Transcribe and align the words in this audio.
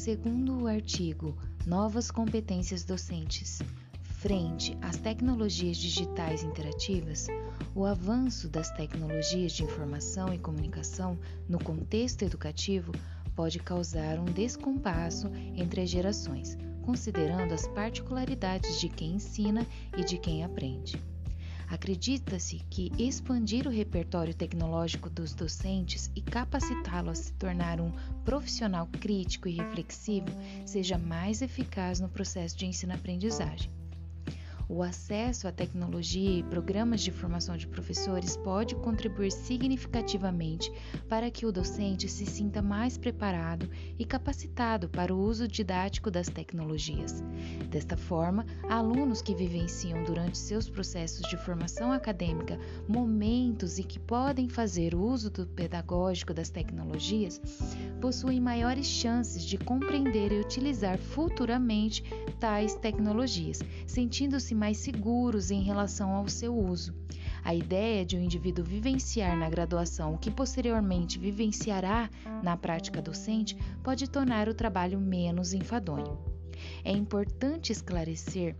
segundo 0.00 0.62
o 0.62 0.66
artigo 0.66 1.36
Novas 1.66 2.10
competências 2.10 2.84
docentes 2.84 3.58
frente 4.02 4.74
às 4.80 4.96
tecnologias 4.96 5.76
digitais 5.76 6.42
interativas, 6.42 7.26
o 7.74 7.84
avanço 7.84 8.48
das 8.48 8.70
tecnologias 8.70 9.52
de 9.52 9.62
informação 9.62 10.32
e 10.32 10.38
comunicação 10.38 11.18
no 11.46 11.62
contexto 11.62 12.22
educativo 12.22 12.92
pode 13.36 13.58
causar 13.58 14.18
um 14.18 14.24
descompasso 14.24 15.30
entre 15.54 15.82
as 15.82 15.90
gerações, 15.90 16.56
considerando 16.82 17.52
as 17.52 17.68
particularidades 17.68 18.80
de 18.80 18.88
quem 18.88 19.16
ensina 19.16 19.66
e 19.96 20.02
de 20.02 20.16
quem 20.16 20.44
aprende. 20.44 20.98
Acredita-se 21.70 22.60
que 22.68 22.90
expandir 22.98 23.64
o 23.64 23.70
repertório 23.70 24.34
tecnológico 24.34 25.08
dos 25.08 25.32
docentes 25.32 26.10
e 26.16 26.20
capacitá-lo 26.20 27.10
a 27.10 27.14
se 27.14 27.32
tornar 27.34 27.80
um 27.80 27.92
profissional 28.24 28.88
crítico 29.00 29.48
e 29.48 29.52
reflexivo 29.52 30.26
seja 30.66 30.98
mais 30.98 31.40
eficaz 31.40 32.00
no 32.00 32.08
processo 32.08 32.58
de 32.58 32.66
ensino-aprendizagem. 32.66 33.79
O 34.72 34.84
acesso 34.84 35.48
à 35.48 35.52
tecnologia 35.52 36.38
e 36.38 36.44
programas 36.44 37.00
de 37.00 37.10
formação 37.10 37.56
de 37.56 37.66
professores 37.66 38.36
pode 38.36 38.76
contribuir 38.76 39.32
significativamente 39.32 40.72
para 41.08 41.28
que 41.28 41.44
o 41.44 41.50
docente 41.50 42.08
se 42.08 42.24
sinta 42.24 42.62
mais 42.62 42.96
preparado 42.96 43.68
e 43.98 44.04
capacitado 44.04 44.88
para 44.88 45.12
o 45.12 45.20
uso 45.20 45.48
didático 45.48 46.08
das 46.08 46.28
tecnologias. 46.28 47.20
Desta 47.68 47.96
forma, 47.96 48.46
alunos 48.68 49.20
que 49.20 49.34
vivenciam 49.34 50.04
durante 50.04 50.38
seus 50.38 50.70
processos 50.70 51.28
de 51.28 51.36
formação 51.36 51.90
acadêmica 51.90 52.56
momentos 52.86 53.76
e 53.76 53.82
que 53.82 53.98
podem 53.98 54.48
fazer 54.48 54.94
uso 54.94 55.30
do 55.30 55.48
pedagógico 55.48 56.32
das 56.32 56.48
tecnologias 56.48 57.40
possuem 58.00 58.40
maiores 58.40 58.86
chances 58.86 59.44
de 59.44 59.58
compreender 59.58 60.30
e 60.30 60.40
utilizar 60.40 60.96
futuramente 60.96 62.04
tais 62.38 62.76
tecnologias, 62.76 63.58
sentindo-se 63.84 64.59
mais 64.60 64.76
seguros 64.76 65.50
em 65.50 65.62
relação 65.62 66.10
ao 66.14 66.28
seu 66.28 66.54
uso. 66.54 66.94
A 67.42 67.54
ideia 67.54 68.04
de 68.04 68.14
o 68.14 68.20
um 68.20 68.22
indivíduo 68.22 68.62
vivenciar 68.62 69.34
na 69.34 69.48
graduação 69.48 70.12
o 70.12 70.18
que 70.18 70.30
posteriormente 70.30 71.18
vivenciará 71.18 72.10
na 72.42 72.58
prática 72.58 73.00
docente 73.00 73.56
pode 73.82 74.06
tornar 74.10 74.50
o 74.50 74.54
trabalho 74.54 75.00
menos 75.00 75.54
enfadonho. 75.54 76.18
É 76.84 76.92
importante 76.92 77.72
esclarecer 77.72 78.54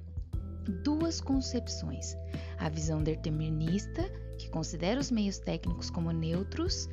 duas 0.82 1.20
concepções: 1.20 2.16
a 2.58 2.70
visão 2.70 3.02
determinista, 3.02 4.02
que 4.38 4.48
considera 4.48 4.98
os 4.98 5.10
meios 5.10 5.38
técnicos 5.38 5.90
como 5.90 6.10
neutros, 6.12 6.88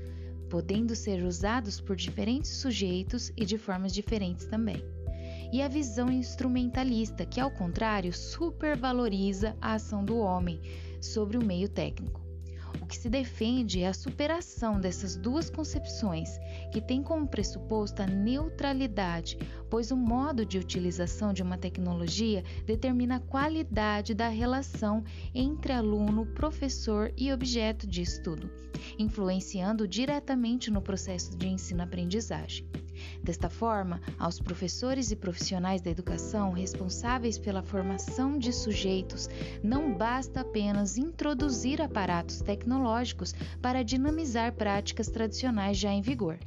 podendo 0.50 0.94
ser 0.94 1.24
usados 1.24 1.80
por 1.80 1.96
diferentes 1.96 2.52
sujeitos 2.52 3.32
e 3.38 3.46
de 3.46 3.58
formas 3.58 3.94
diferentes 3.94 4.46
também 4.48 4.97
e 5.52 5.62
a 5.62 5.68
visão 5.68 6.12
instrumentalista, 6.12 7.26
que 7.26 7.40
ao 7.40 7.52
contrário 7.52 8.14
supervaloriza 8.14 9.56
a 9.62 9.74
ação 9.74 10.04
do 10.04 10.18
homem 10.18 10.62
sobre 11.02 11.38
o 11.38 11.46
meio 11.46 11.70
técnico. 11.70 12.28
O 12.82 12.86
que 12.86 12.98
se 12.98 13.10
defende 13.10 13.82
é 13.82 13.88
a 13.88 13.94
superação 13.94 14.80
dessas 14.80 15.18
duas 15.18 15.50
concepções, 15.50 16.30
que 16.72 16.80
tem 16.80 17.04
como 17.04 17.28
pressuposto 17.28 18.02
a 18.02 18.06
neutralidade, 18.08 19.38
pois 19.70 19.92
o 19.92 19.98
modo 19.98 20.46
de 20.46 20.58
utilização 20.58 21.34
de 21.34 21.44
uma 21.44 21.58
tecnologia 21.58 22.44
determina 22.66 23.18
a 23.18 23.20
qualidade 23.20 24.14
da 24.14 24.30
relação 24.30 25.04
entre 25.34 25.74
aluno, 25.74 26.26
professor 26.28 27.12
e 27.18 27.32
objeto 27.34 27.86
de 27.86 28.02
estudo, 28.02 28.50
influenciando 28.98 29.86
diretamente 29.86 30.72
no 30.72 30.82
processo 30.82 31.36
de 31.36 31.48
ensino-aprendizagem. 31.48 32.66
Desta 33.28 33.50
forma, 33.50 34.00
aos 34.18 34.40
professores 34.40 35.12
e 35.12 35.16
profissionais 35.18 35.82
da 35.82 35.92
educação 35.92 36.52
responsáveis 36.52 37.38
pela 37.38 37.62
formação 37.62 38.40
de 38.40 38.54
sujeitos, 38.54 39.30
não 39.62 39.94
basta 39.94 40.40
apenas 40.40 40.98
introduzir 40.98 41.82
aparatos 41.82 42.40
tecnológicos 42.40 43.36
para 43.62 43.84
dinamizar 43.84 44.54
práticas 44.54 45.10
tradicionais 45.10 45.76
já 45.76 45.92
em 45.92 46.02
vigor. 46.02 46.40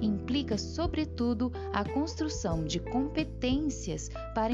Implica, 0.00 0.56
sobretudo, 0.56 1.50
a 1.72 1.84
construção 1.84 2.64
de 2.64 2.78
competências 2.78 4.08
para 4.32 4.52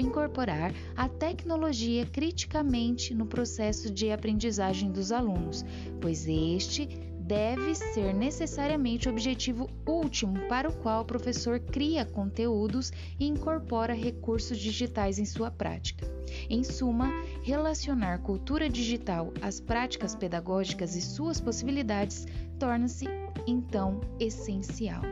incorporar 0.00 0.74
a 0.96 1.08
tecnologia 1.08 2.04
criticamente 2.04 3.14
no 3.14 3.26
processo 3.26 3.92
de 3.92 4.10
aprendizagem 4.10 4.90
dos 4.90 5.12
alunos, 5.12 5.64
pois 6.00 6.26
este 6.26 7.11
deve 7.26 7.74
ser 7.74 8.12
necessariamente 8.12 9.08
o 9.08 9.12
objetivo 9.12 9.68
último 9.86 10.48
para 10.48 10.68
o 10.68 10.72
qual 10.72 11.02
o 11.02 11.04
professor 11.04 11.60
cria 11.60 12.04
conteúdos 12.04 12.92
e 13.18 13.26
incorpora 13.26 13.94
recursos 13.94 14.58
digitais 14.58 15.18
em 15.18 15.24
sua 15.24 15.50
prática. 15.50 16.06
Em 16.48 16.64
suma, 16.64 17.10
relacionar 17.42 18.18
cultura 18.18 18.68
digital 18.68 19.32
às 19.40 19.60
práticas 19.60 20.14
pedagógicas 20.14 20.96
e 20.96 21.02
suas 21.02 21.40
possibilidades 21.40 22.26
torna-se 22.58 23.06
então 23.46 24.00
essencial. 24.18 25.02